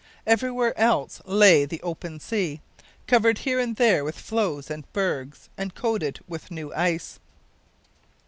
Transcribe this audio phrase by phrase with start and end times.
[0.25, 2.59] Everywhere else lay the open sea,
[3.05, 7.19] covered here and there with floes and bergs, and coated with new ice.